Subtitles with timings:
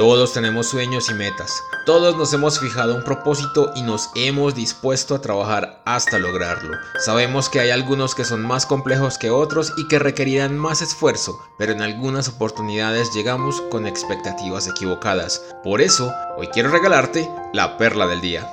[0.00, 1.62] Todos tenemos sueños y metas.
[1.84, 6.74] Todos nos hemos fijado un propósito y nos hemos dispuesto a trabajar hasta lograrlo.
[7.04, 11.38] Sabemos que hay algunos que son más complejos que otros y que requerirán más esfuerzo,
[11.58, 15.44] pero en algunas oportunidades llegamos con expectativas equivocadas.
[15.62, 18.50] Por eso, hoy quiero regalarte la perla del día.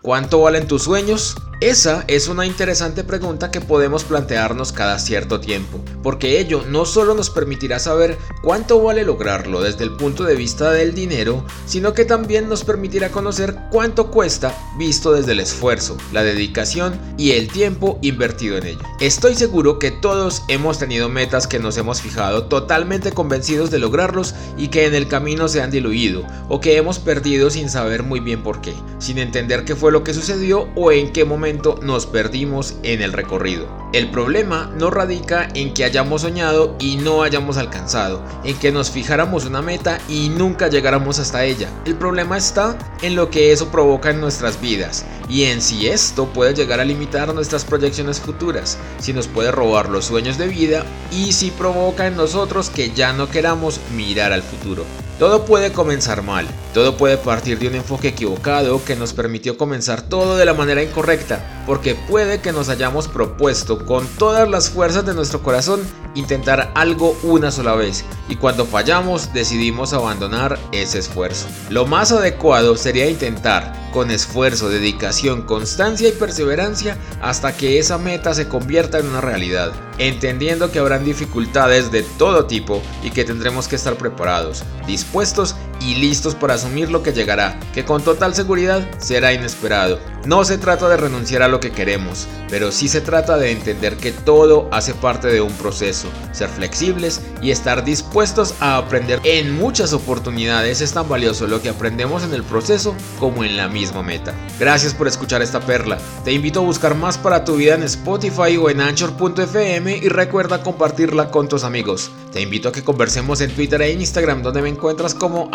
[0.00, 1.36] ¿Cuánto valen tus sueños?
[1.60, 7.12] Esa es una interesante pregunta que podemos plantearnos cada cierto tiempo, porque ello no solo
[7.12, 12.06] nos permitirá saber cuánto vale lograrlo desde el punto de vista del dinero, sino que
[12.06, 17.98] también nos permitirá conocer cuánto cuesta visto desde el esfuerzo, la dedicación y el tiempo
[18.00, 18.80] invertido en ello.
[18.98, 24.34] Estoy seguro que todos hemos tenido metas que nos hemos fijado totalmente convencidos de lograrlos
[24.56, 28.20] y que en el camino se han diluido o que hemos perdido sin saber muy
[28.20, 31.49] bien por qué, sin entender qué fue lo que sucedió o en qué momento
[31.82, 33.68] nos perdimos en el recorrido.
[33.92, 38.90] El problema no radica en que hayamos soñado y no hayamos alcanzado, en que nos
[38.90, 41.68] fijáramos una meta y nunca llegáramos hasta ella.
[41.84, 46.26] El problema está en lo que eso provoca en nuestras vidas y en si esto
[46.26, 50.84] puede llegar a limitar nuestras proyecciones futuras, si nos puede robar los sueños de vida
[51.10, 54.84] y si provoca en nosotros que ya no queramos mirar al futuro.
[55.20, 60.00] Todo puede comenzar mal, todo puede partir de un enfoque equivocado que nos permitió comenzar
[60.00, 65.06] todo de la manera incorrecta, porque puede que nos hayamos propuesto con todas las fuerzas
[65.06, 65.80] de nuestro corazón
[66.14, 71.46] intentar algo una sola vez y cuando fallamos decidimos abandonar ese esfuerzo.
[71.68, 78.34] Lo más adecuado sería intentar con esfuerzo, dedicación, constancia y perseverancia hasta que esa meta
[78.34, 83.68] se convierta en una realidad, entendiendo que habrán dificultades de todo tipo y que tendremos
[83.68, 88.86] que estar preparados, dispuestos y listos para asumir lo que llegará, que con total seguridad
[88.98, 89.98] será inesperado.
[90.26, 93.96] No se trata de renunciar a lo que queremos, pero sí se trata de entender
[93.96, 99.20] que todo hace parte de un proceso, ser flexibles y estar dispuestos a aprender.
[99.24, 103.68] En muchas oportunidades es tan valioso lo que aprendemos en el proceso como en la
[103.68, 104.34] misma meta.
[104.58, 105.96] Gracias por escuchar esta perla.
[106.22, 110.62] Te invito a buscar más para tu vida en Spotify o en Anchor.fm y recuerda
[110.62, 112.10] compartirla con tus amigos.
[112.32, 115.48] Te invito a que conversemos en Twitter e Instagram donde me encuentras como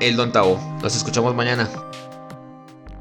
[0.00, 0.16] el
[0.82, 1.70] Nos escuchamos mañana.